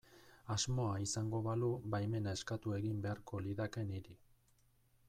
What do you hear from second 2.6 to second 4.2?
egin beharko lidake niri.